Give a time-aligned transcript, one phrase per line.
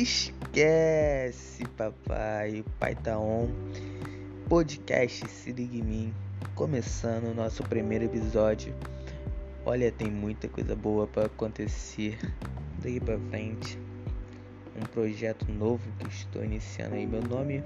[0.00, 2.60] Esquece, papai.
[2.60, 3.48] O pai tá on.
[4.48, 6.14] Podcast Se Liga em Mim.
[6.54, 8.72] Começando o nosso primeiro episódio.
[9.66, 12.16] Olha, tem muita coisa boa para acontecer
[12.78, 13.76] daqui para frente.
[14.80, 17.04] Um projeto novo que estou iniciando aí.
[17.04, 17.64] Meu nome,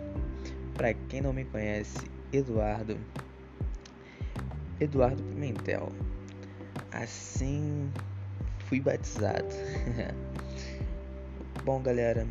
[0.72, 1.98] para quem não me conhece,
[2.32, 2.96] Eduardo.
[4.80, 5.92] Eduardo Pimentel.
[6.92, 7.92] Assim
[8.60, 9.48] fui batizado.
[11.64, 12.26] Bom, galera,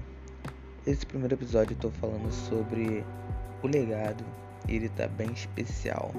[0.85, 3.01] esse primeiro episódio eu tô falando sobre
[3.63, 4.25] o legado
[4.67, 6.11] e ele tá bem especial.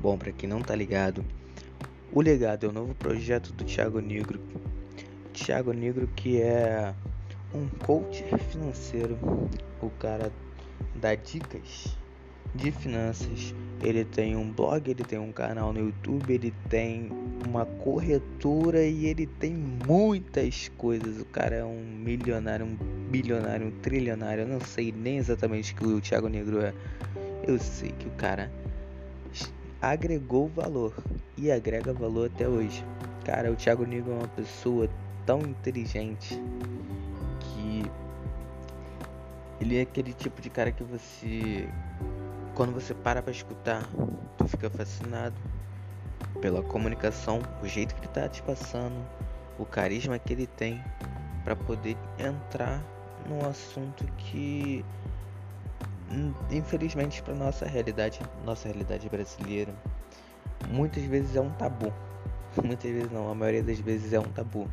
[0.00, 1.24] Bom, para quem não tá ligado,
[2.12, 4.40] o Legado é o novo projeto do Thiago Negro.
[5.32, 6.92] Thiago Negro que é
[7.54, 9.16] um coach financeiro,
[9.80, 10.32] o cara
[10.96, 11.96] dá dicas
[12.54, 13.54] de finanças.
[13.82, 17.10] Ele tem um blog, ele tem um canal no YouTube, ele tem
[17.46, 21.20] uma corretora e ele tem muitas coisas.
[21.20, 22.76] O cara é um milionário, um
[23.08, 24.42] bilionário, um trilionário.
[24.42, 26.74] Eu não sei nem exatamente o que o Thiago Negro é.
[27.46, 28.50] Eu sei que o cara
[29.80, 30.94] agregou valor
[31.36, 32.84] e agrega valor até hoje.
[33.24, 34.88] Cara, o Thiago Negro é uma pessoa
[35.24, 36.40] tão inteligente
[37.40, 37.82] que
[39.60, 41.68] ele é aquele tipo de cara que você
[42.54, 43.88] quando você para para escutar,
[44.36, 45.36] tu fica fascinado
[46.40, 48.96] pela comunicação, o jeito que ele tá te passando,
[49.58, 50.82] o carisma que ele tem
[51.44, 52.82] para poder entrar
[53.26, 54.84] num assunto que
[56.50, 59.74] infelizmente para nossa realidade, nossa realidade brasileira,
[60.68, 61.92] muitas vezes é um tabu.
[62.64, 64.68] Muitas vezes não, a maioria das vezes é um tabu.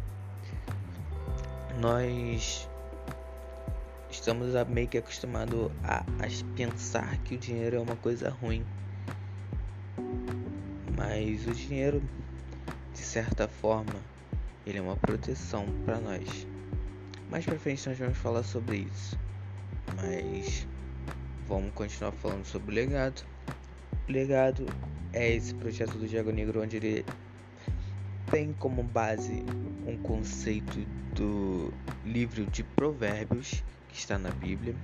[1.80, 2.68] Nós
[4.10, 8.66] estamos meio que acostumados a, a pensar que o dinheiro é uma coisa ruim.
[10.98, 12.02] Mas o dinheiro,
[12.94, 13.94] de certa forma,
[14.66, 16.48] ele é uma proteção para nós.
[17.30, 19.20] Mais pra frente nós vamos falar sobre isso.
[19.96, 20.68] Mas
[21.48, 23.26] vamos continuar falando sobre o legado.
[24.08, 24.66] O legado
[25.14, 27.06] é esse projeto do Diago Negro onde ele
[28.30, 29.46] tem como base
[29.88, 30.78] um conceito
[31.16, 34.76] do livro de Provérbios que está na Bíblia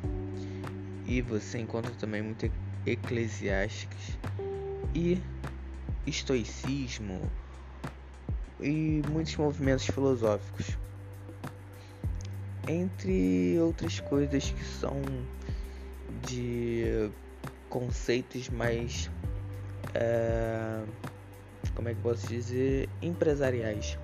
[1.05, 2.49] e você encontra também muito
[2.85, 4.17] eclesiásticos
[4.95, 5.21] e
[6.07, 7.21] estoicismo
[8.61, 10.77] e muitos movimentos filosóficos
[12.69, 15.01] entre outras coisas que são
[16.21, 17.09] de
[17.69, 19.09] conceitos mais
[19.93, 20.83] é,
[21.75, 22.89] como é que posso dizer?
[23.01, 23.97] Empresariais.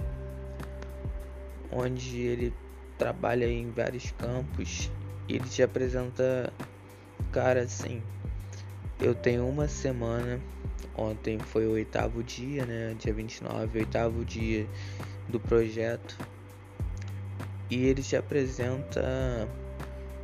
[1.71, 2.53] Onde ele
[2.97, 4.91] trabalha em vários campos
[5.27, 6.51] e ele te apresenta
[7.31, 8.01] cara assim
[8.99, 10.41] eu tenho uma semana
[10.97, 14.67] ontem foi o oitavo dia né dia 29 oitavo dia
[15.29, 16.17] do projeto
[17.69, 19.47] e ele te apresenta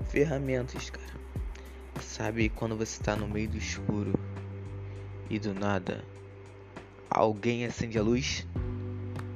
[0.10, 1.25] ferramentas cara
[2.16, 4.18] Sabe quando você está no meio do escuro
[5.30, 6.02] e do nada
[7.10, 8.48] alguém acende a luz?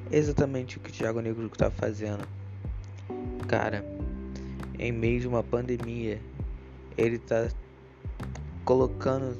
[0.10, 2.26] exatamente o que o Thiago Negro está fazendo.
[3.50, 3.84] Cara,
[4.80, 6.22] em meio de uma pandemia,
[6.98, 7.50] ele está
[8.64, 9.38] colocando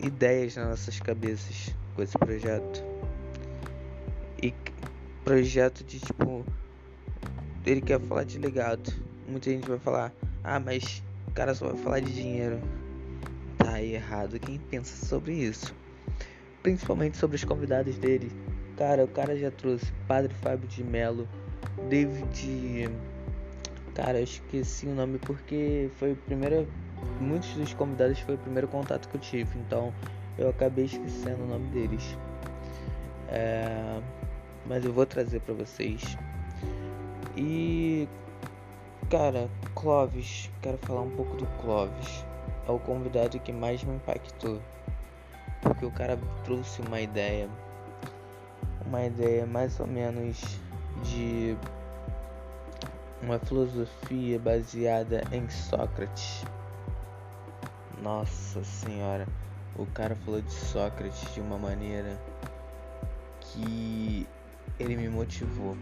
[0.00, 2.84] ideias nas nossas cabeças com esse projeto.
[4.40, 4.54] E
[5.24, 6.44] projeto de tipo.
[7.66, 8.92] Ele quer falar de legado.
[9.26, 10.12] Muita gente vai falar,
[10.44, 11.02] ah, mas
[11.32, 12.60] o cara só vai falar de dinheiro.
[13.56, 15.74] Tá errado quem pensa sobre isso.
[16.62, 18.30] Principalmente sobre os convidados dele.
[18.76, 21.26] Cara, o cara já trouxe Padre Fábio de Mello,
[21.88, 22.90] David.
[23.94, 26.68] Cara, eu esqueci o nome porque foi o primeiro.
[27.18, 29.92] Muitos dos convidados foi o primeiro contato que eu tive, então
[30.36, 32.16] eu acabei esquecendo o nome deles.
[33.28, 34.00] É...
[34.66, 36.16] Mas eu vou trazer para vocês.
[37.36, 38.06] E
[39.12, 42.24] Cara, Clovis, quero falar um pouco do Clovis.
[42.66, 44.58] É o convidado que mais me impactou.
[45.60, 47.46] Porque o cara trouxe uma ideia.
[48.86, 50.40] Uma ideia mais ou menos
[51.04, 51.54] de
[53.22, 56.46] uma filosofia baseada em Sócrates.
[58.00, 59.28] Nossa senhora,
[59.76, 62.18] o cara falou de Sócrates de uma maneira
[63.40, 64.26] que
[64.80, 65.76] ele me motivou.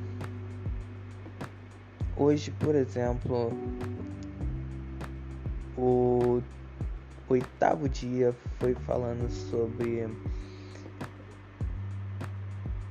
[2.21, 3.51] Hoje, por exemplo,
[5.75, 6.43] o
[7.31, 10.07] oitavo dia foi falando sobre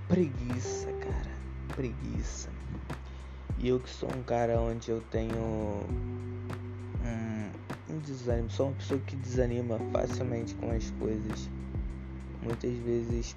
[0.08, 1.30] preguiça, cara.
[1.76, 2.50] preguiça.
[3.60, 5.38] E eu que sou um cara onde eu tenho
[7.06, 7.52] um,
[7.88, 11.48] um desânimo, sou uma pessoa que desanima facilmente com as coisas.
[12.42, 13.36] Muitas vezes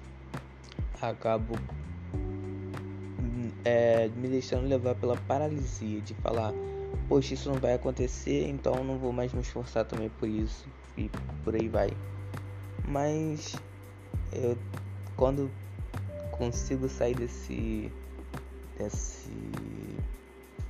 [0.99, 1.53] acabo
[3.65, 6.53] é, me deixando levar pela paralisia de falar,
[7.07, 10.65] poxa, isso não vai acontecer, então não vou mais me esforçar também por isso
[10.97, 11.09] e
[11.43, 11.89] por aí vai.
[12.87, 13.55] Mas
[14.31, 14.57] eu
[15.15, 15.49] quando
[16.31, 17.91] consigo sair desse
[18.77, 19.29] desse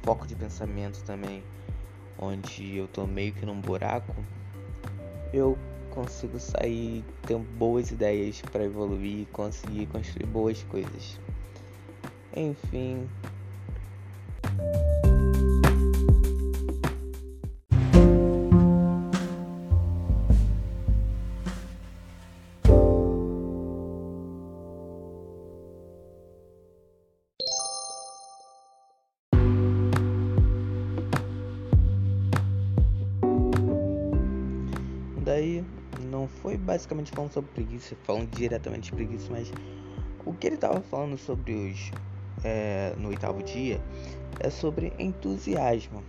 [0.04, 1.44] foco de pensamento também,
[2.20, 4.14] onde eu tô meio que num buraco,
[5.32, 5.58] eu
[5.90, 11.20] consigo sair, ter boas ideias para evoluir conseguir construir boas coisas.
[12.36, 13.08] Enfim.
[35.24, 35.64] Daí
[36.10, 39.52] não foi basicamente falando sobre preguiça, falando diretamente de preguiça, mas
[40.26, 41.92] o que ele tava falando sobre os
[42.44, 43.80] é, no oitavo dia
[44.40, 46.04] é sobre entusiasmo.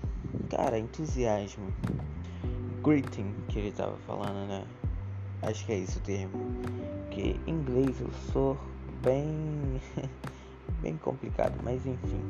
[0.50, 1.72] Cara, entusiasmo.
[2.82, 4.64] Greeting que ele tava falando, né?
[5.42, 6.38] Acho que é isso o termo.
[7.10, 8.58] Que em inglês eu sou
[9.02, 9.80] bem.
[10.80, 12.20] bem complicado, mas enfim.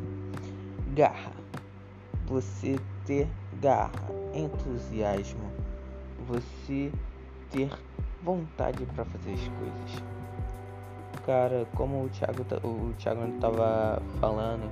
[0.95, 1.33] Garra.
[2.27, 3.29] Você ter
[3.61, 5.51] garra, entusiasmo.
[6.27, 6.91] Você
[7.51, 7.71] ter
[8.23, 10.14] vontade para fazer as coisas
[11.25, 14.71] cara, como o Thiago, o Thiago tava falando,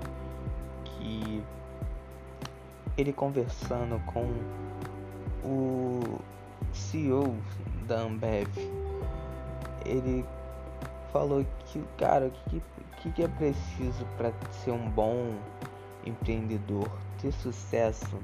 [0.84, 1.42] que
[2.96, 4.26] ele conversando com
[5.44, 6.20] o
[6.72, 7.34] CEO
[7.86, 8.48] da Ambev,
[9.84, 10.24] ele
[11.12, 12.62] falou que, cara, o que,
[12.98, 15.34] que, que é preciso para ser um bom
[16.04, 16.88] empreendedor,
[17.20, 18.18] ter sucesso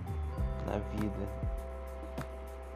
[0.66, 1.28] na vida?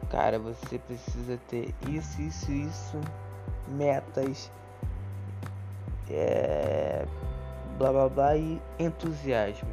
[0.09, 2.99] Cara, você precisa ter isso, isso, isso,
[3.67, 4.51] metas
[6.13, 7.05] é,
[7.77, 9.69] blá blá blá e entusiasmo.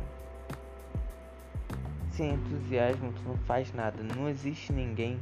[2.12, 4.02] Sem entusiasmo tu não faz nada.
[4.02, 5.20] Não existe ninguém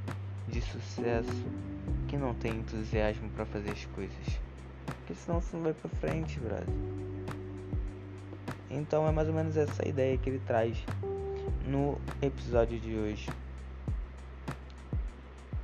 [0.49, 1.45] de sucesso
[2.07, 4.41] que não tem entusiasmo para fazer as coisas.
[4.87, 6.67] Porque senão você não vai pra frente, brother.
[8.71, 10.77] Então é mais ou menos essa ideia que ele traz
[11.67, 13.29] no episódio de hoje.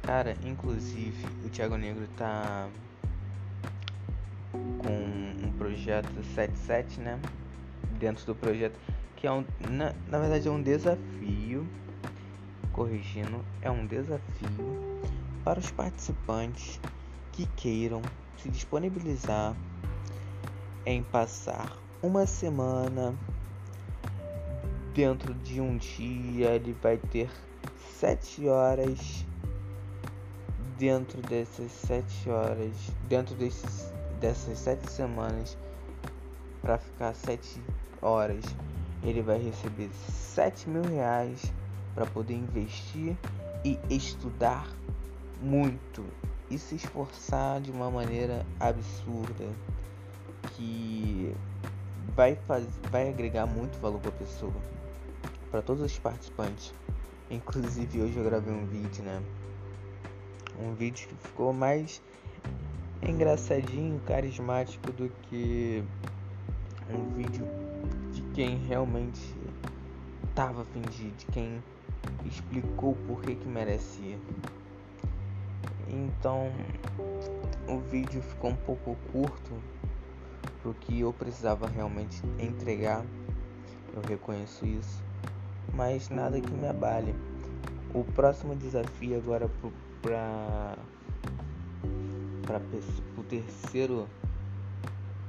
[0.02, 2.68] Cara, inclusive o Thiago Negro tá
[4.78, 7.20] com um projeto 77, né?
[7.98, 8.78] Dentro do projeto,
[9.16, 11.66] que é um, na, na verdade é um desafio,
[12.72, 15.00] corrigindo, é um desafio
[15.44, 16.80] para os participantes
[17.32, 18.02] que queiram
[18.36, 19.54] se disponibilizar
[20.86, 23.14] em passar uma semana
[24.92, 27.30] dentro de um dia ele vai ter
[27.98, 29.24] sete horas
[30.78, 32.74] dentro dessas sete horas
[33.08, 33.93] dentro desses
[34.24, 35.54] dessas sete semanas
[36.62, 37.60] para ficar sete
[38.00, 38.42] horas,
[39.02, 41.52] ele vai receber sete mil reais
[41.94, 43.14] para poder investir
[43.62, 44.66] e estudar
[45.42, 46.02] muito
[46.50, 49.46] e se esforçar de uma maneira absurda
[50.54, 51.34] que
[52.16, 54.54] vai fazer, vai agregar muito valor para a pessoa,
[55.50, 56.72] para todos os participantes.
[57.30, 59.22] Inclusive hoje eu gravei um vídeo, né?
[60.58, 62.00] Um vídeo que ficou mais
[63.02, 65.84] engraçadinho, carismático do que
[66.90, 67.46] um vídeo
[68.12, 69.34] de quem realmente
[70.34, 71.62] tava afim de, de quem
[72.24, 74.18] explicou por que que merecia.
[75.88, 76.50] Então
[77.68, 79.52] o vídeo ficou um pouco curto
[80.62, 83.04] pro que eu precisava realmente entregar.
[83.94, 85.02] Eu reconheço isso,
[85.72, 87.14] mas nada que me abale.
[87.94, 89.48] O próximo desafio agora
[90.02, 90.76] para
[92.46, 92.60] para
[93.16, 94.08] o terceiro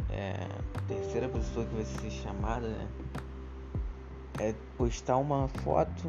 [0.10, 0.48] é,
[0.88, 2.88] terceira pessoa que vai ser chamada né,
[4.40, 6.04] é postar uma foto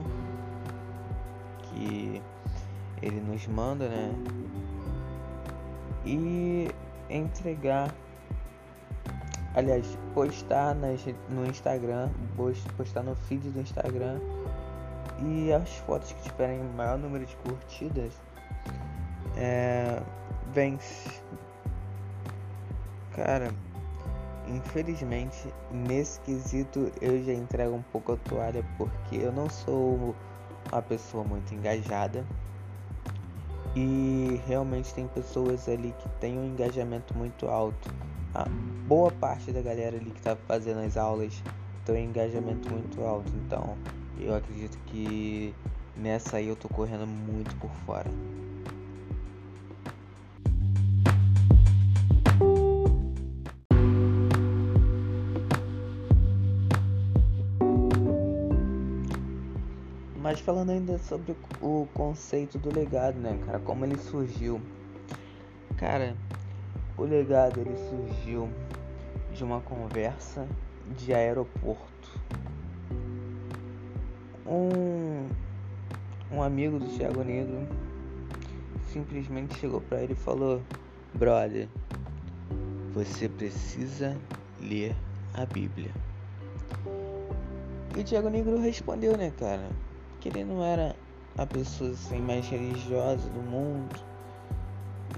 [1.63, 2.23] que
[3.03, 4.15] ele nos manda né
[6.05, 6.71] e
[7.11, 7.93] entregar.
[9.55, 12.11] Aliás postar nas, no Instagram
[12.77, 14.21] postar no feed do Instagram
[15.25, 18.13] e as fotos que tiverem maior número de curtidas
[19.35, 20.03] é,
[20.57, 21.11] vence.
[23.15, 23.53] Cara,
[24.49, 30.17] infelizmente nesse quesito eu já entrego um pouco a toalha porque eu não sou
[30.73, 32.25] uma pessoa muito engajada.
[33.75, 37.91] E realmente tem pessoas ali que têm um engajamento muito alto.
[38.33, 38.47] a
[38.89, 41.43] boa parte da galera ali que tá fazendo as aulas
[41.85, 43.31] tem um engajamento muito alto.
[43.45, 43.77] Então
[44.19, 45.55] eu acredito que
[45.95, 48.11] nessa aí eu tô correndo muito por fora.
[60.37, 63.59] Mas falando ainda sobre o conceito do legado, né, cara?
[63.59, 64.61] Como ele surgiu.
[65.79, 66.15] Cara,
[66.95, 68.51] o legado ele surgiu
[69.33, 70.47] de uma conversa
[70.95, 72.21] de aeroporto.
[74.47, 75.27] Um,
[76.31, 77.67] um amigo do Thiago Negro
[78.93, 80.61] simplesmente chegou para ele e falou:
[81.15, 81.67] Brother,
[82.93, 84.15] você precisa
[84.61, 84.95] ler
[85.33, 85.93] a Bíblia.
[87.97, 89.71] E o Thiago Negro respondeu, né, cara?
[90.21, 90.97] Que ele não era
[91.37, 93.95] a pessoa assim, mais religiosa do mundo.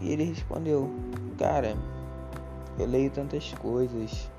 [0.00, 0.90] E ele respondeu:
[1.38, 1.76] Cara,
[2.78, 4.30] eu leio tantas coisas,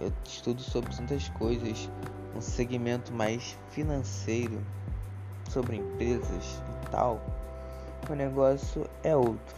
[0.00, 1.90] eu estudo sobre tantas coisas,
[2.34, 4.60] um segmento mais financeiro,
[5.50, 7.20] sobre empresas e tal.
[8.08, 9.56] O negócio é outro.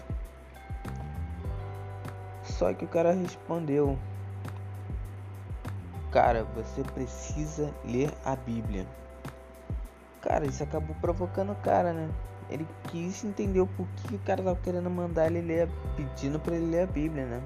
[2.42, 3.98] Só que o cara respondeu:
[6.10, 8.86] Cara, você precisa ler a Bíblia.
[10.20, 12.10] Cara, isso acabou provocando o cara, né?
[12.50, 16.66] Ele quis entender o porquê o cara tava querendo mandar ele ler, pedindo para ele
[16.66, 17.42] ler a Bíblia, né?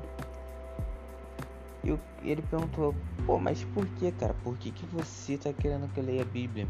[1.84, 2.94] E ele perguntou,
[3.26, 4.34] pô, mas por que, cara?
[4.42, 6.66] Por que, que você tá querendo que eu leia a Bíblia?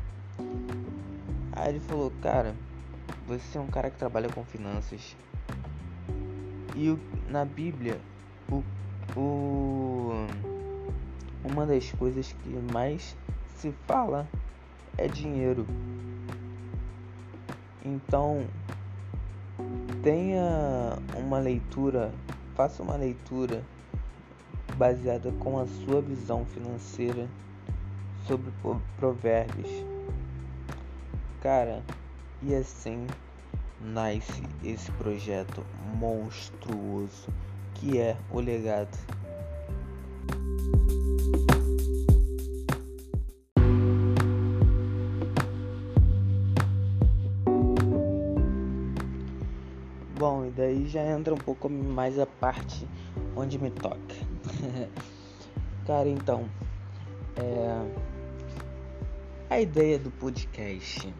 [1.52, 2.54] Aí ele falou, cara,
[3.26, 5.16] você é um cara que trabalha com finanças.
[6.74, 6.98] E
[7.30, 8.00] na Bíblia,
[8.50, 8.64] o,
[9.16, 10.26] o,
[11.44, 13.16] uma das coisas que mais
[13.56, 14.28] se fala
[14.98, 15.66] é dinheiro.
[17.84, 18.46] Então,
[20.02, 22.12] tenha uma leitura,
[22.54, 23.62] faça uma leitura
[24.76, 27.28] baseada com a sua visão financeira
[28.26, 28.50] sobre
[28.96, 29.70] provérbios.
[31.40, 31.82] Cara,
[32.42, 33.06] e assim
[33.80, 35.62] nasce esse projeto
[35.98, 37.28] monstruoso
[37.74, 38.96] que é o legado.
[50.94, 52.86] Já entra um pouco mais a parte
[53.34, 54.14] onde me toca.
[55.84, 56.48] Cara, então,
[57.36, 57.84] é...
[59.50, 61.12] a ideia do podcast,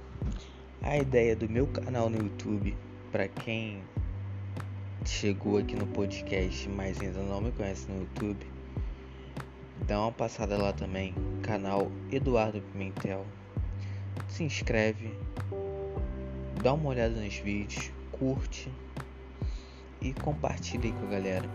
[0.81, 2.77] a ideia do meu canal no YouTube,
[3.11, 3.83] para quem
[5.05, 8.47] chegou aqui no podcast, mas ainda não me conhece no YouTube,
[9.89, 11.13] dá uma passada lá também,
[11.43, 13.27] canal Eduardo Pimentel.
[14.29, 15.13] Se inscreve,
[16.63, 18.71] dá uma olhada nos vídeos, curte
[20.05, 21.49] e compartilhe com a galera.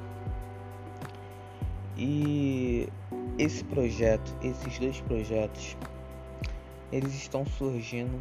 [1.96, 2.90] E
[3.38, 5.78] esse projeto, esses dois projetos,
[6.92, 8.20] eles estão surgindo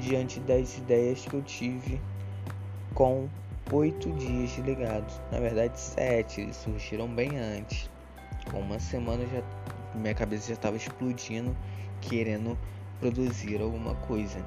[0.00, 2.00] diante das ideias que eu tive
[2.94, 3.28] com
[3.72, 5.10] oito dias de legado.
[5.30, 7.88] Na verdade, sete, eles surgiram bem antes.
[8.50, 9.42] Com uma semana já
[9.94, 11.56] minha cabeça já estava explodindo,
[12.00, 12.58] querendo
[12.98, 14.42] produzir alguma coisa.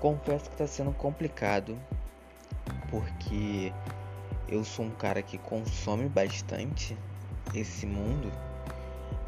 [0.00, 1.76] Confesso que está sendo complicado,
[2.94, 3.72] porque
[4.48, 6.96] eu sou um cara que consome bastante
[7.52, 8.30] esse mundo,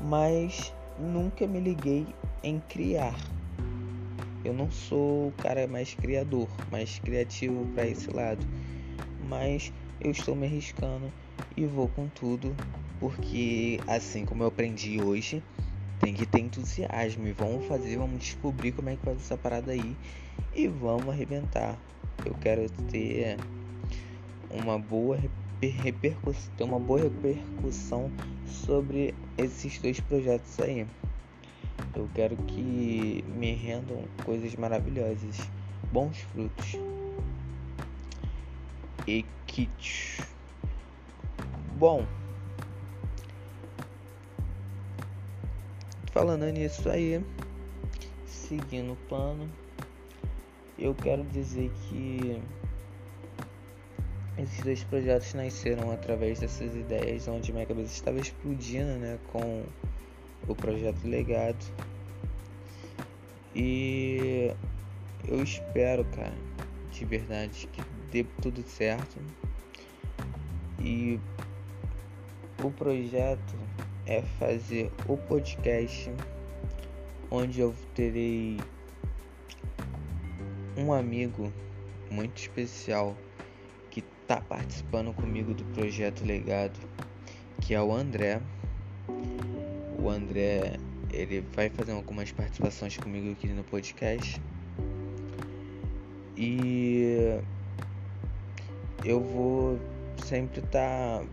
[0.01, 2.07] mas nunca me liguei
[2.45, 3.17] em criar.
[4.45, 8.47] Eu não sou o cara mais criador, mais criativo para esse lado,
[9.29, 11.11] mas eu estou me arriscando
[11.57, 12.55] e vou com tudo,
[13.01, 15.43] porque assim como eu aprendi hoje,
[15.99, 19.73] tem que ter entusiasmo e vamos fazer, vamos descobrir como é que faz essa parada
[19.73, 19.97] aí
[20.55, 21.77] e vamos arrebentar.
[22.25, 23.37] Eu quero ter
[24.51, 25.19] uma boa
[25.61, 28.11] repercussão, ter uma boa repercussão
[28.47, 30.87] sobre esses dois projetos aí.
[31.95, 35.49] Eu quero que me rendam coisas maravilhosas,
[35.93, 36.77] bons frutos.
[39.07, 40.35] E kits.
[41.79, 42.05] Bom,
[46.13, 47.25] falando nisso aí,
[48.27, 49.49] seguindo o plano,
[50.79, 52.43] eu quero dizer que
[54.47, 59.65] esses dois projetos nasceram através dessas ideias, onde minha cabeça estava explodindo, né, com
[60.47, 61.65] o projeto Legado.
[63.55, 64.55] E
[65.27, 66.35] eu espero, cara,
[66.91, 69.19] de verdade, que dê tudo certo.
[70.79, 71.19] E
[72.63, 73.57] o projeto
[74.07, 76.13] é fazer o podcast
[77.31, 78.61] onde eu terei
[80.77, 81.53] um amigo
[82.11, 83.17] muito especial
[84.27, 86.79] está participando comigo do projeto Legado
[87.61, 88.41] que é o André.
[89.99, 90.79] O André,
[91.13, 94.41] ele vai fazer algumas participações comigo aqui no podcast.
[96.37, 97.41] E
[99.05, 99.79] eu vou
[100.25, 101.25] sempre estar tá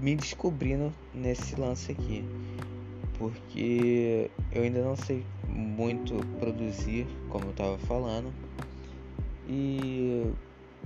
[0.00, 2.22] me descobrindo nesse lance aqui,
[3.18, 8.32] porque eu ainda não sei muito produzir, como eu tava falando.
[9.48, 10.30] E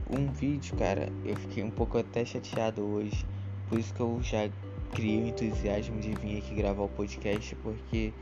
[0.09, 3.26] um vídeo, cara, eu fiquei um pouco até chateado hoje,
[3.69, 4.49] por isso que eu já
[4.92, 8.12] criei o entusiasmo de vir aqui gravar o podcast, porque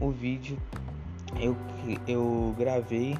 [0.00, 0.56] o vídeo
[1.38, 1.56] eu,
[2.06, 3.16] eu gravei,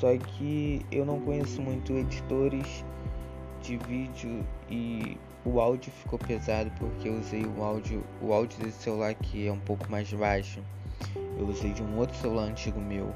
[0.00, 2.84] só que eu não conheço muito editores
[3.62, 8.82] de vídeo e o áudio ficou pesado porque eu usei o áudio, o áudio desse
[8.82, 10.62] celular que é um pouco mais baixo.
[11.38, 13.14] Eu usei de um outro celular antigo meu.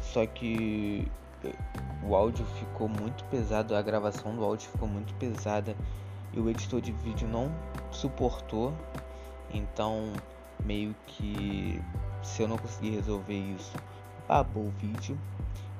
[0.00, 1.10] Só que
[2.04, 5.76] o áudio ficou muito pesado, a gravação do áudio ficou muito pesada
[6.32, 7.52] e o editor de vídeo não
[7.90, 8.72] suportou.
[9.52, 10.12] Então,
[10.64, 11.80] meio que
[12.22, 13.72] se eu não conseguir resolver isso,
[14.24, 15.18] acabou o vídeo.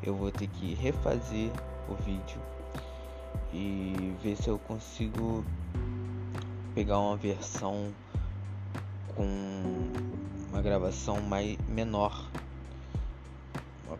[0.02, 1.50] Eu vou ter que refazer
[1.88, 2.40] o vídeo
[3.52, 5.44] e ver se eu consigo
[6.74, 7.92] pegar uma versão
[9.14, 9.26] com
[10.50, 12.28] uma gravação mais menor,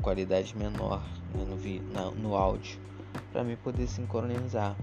[0.02, 1.00] qualidade menor
[1.32, 1.56] né, no,
[1.92, 2.78] na, no áudio,
[3.32, 4.76] para mim poder sincronizar,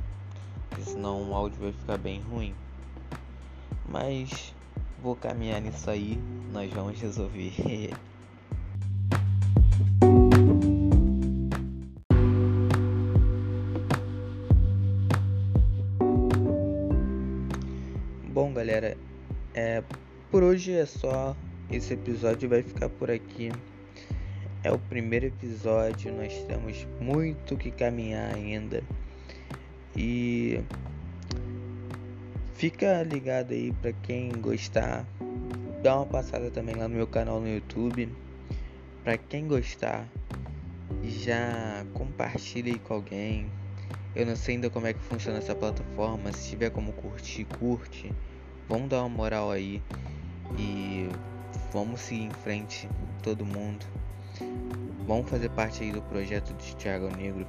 [0.69, 2.55] porque senão o áudio vai ficar bem ruim.
[3.88, 4.55] Mas
[5.03, 6.17] vou caminhar nisso aí,
[6.53, 7.53] nós vamos resolver.
[18.31, 18.95] Bom, galera,
[19.53, 19.83] é,
[20.31, 21.35] por hoje é só.
[21.69, 23.51] Esse episódio vai ficar por aqui.
[24.61, 28.83] É o primeiro episódio, nós temos muito que caminhar ainda.
[29.95, 30.59] E
[32.55, 35.05] fica ligado aí para quem gostar.
[35.81, 38.09] Dá uma passada também lá no meu canal no YouTube.
[39.01, 40.05] Para quem gostar,
[41.05, 43.50] já compartilhe com alguém.
[44.13, 46.33] Eu não sei ainda como é que funciona essa plataforma.
[46.33, 48.11] Se tiver como curtir, curte.
[48.67, 49.81] Vamos dar uma moral aí
[50.57, 51.07] e
[51.72, 52.89] vamos seguir em frente,
[53.24, 53.85] todo mundo.
[55.05, 57.47] Vamos fazer parte aí do projeto de Thiago Negro,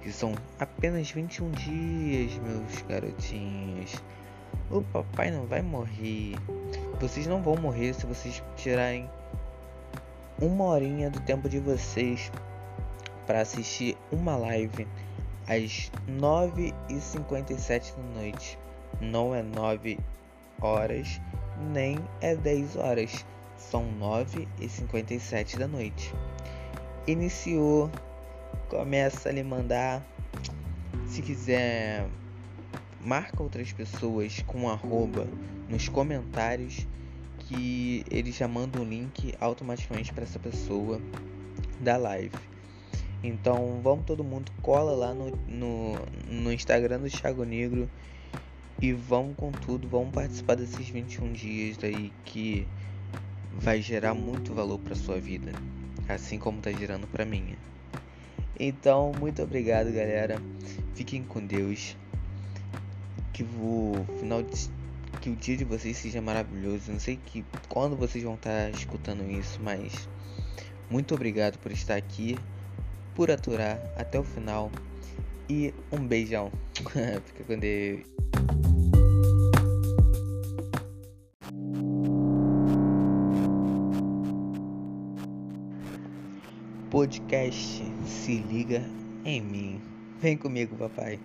[0.00, 4.02] que são apenas 21 dias, meus garotinhos.
[4.70, 6.34] O papai não vai morrer.
[7.00, 9.08] Vocês não vão morrer se vocês tirarem
[10.40, 12.32] uma horinha do tempo de vocês
[13.26, 14.86] para assistir uma live
[15.46, 18.58] às 9h57 da noite.
[19.00, 19.98] Não é 9
[20.60, 21.20] horas,
[21.72, 23.24] nem é 10 horas,
[23.56, 26.14] são 9 e 57 da noite.
[27.06, 27.90] Iniciou,
[28.68, 30.06] começa a lhe mandar.
[31.06, 32.06] Se quiser,
[33.04, 35.26] marca outras pessoas com arroba
[35.68, 36.86] nos comentários
[37.40, 41.00] que ele já manda um link automaticamente para essa pessoa
[41.80, 42.36] da live.
[43.22, 45.94] Então vamos todo mundo, cola lá no, no,
[46.28, 47.90] no Instagram do Thiago Negro
[48.80, 52.66] e vamos com tudo, vamos participar desses 21 dias aí que
[53.52, 55.52] vai gerar muito valor para sua vida,
[56.08, 57.56] assim como tá gerando para minha.
[58.58, 60.40] Então, muito obrigado, galera.
[60.94, 61.96] Fiquem com Deus.
[63.32, 64.70] Que o final de,
[65.20, 66.92] que o dia de vocês seja maravilhoso.
[66.92, 70.08] Não sei que quando vocês vão estar tá escutando isso, mas
[70.90, 72.38] muito obrigado por estar aqui,
[73.14, 74.70] por aturar até o final
[75.48, 76.52] e um beijão.
[77.26, 78.31] Fica com Deus.
[87.02, 88.80] Podcast Se Liga
[89.24, 89.80] em Mim.
[90.20, 91.18] Vem comigo, papai.